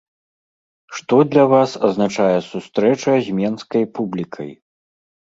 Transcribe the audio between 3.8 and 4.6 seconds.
публікай?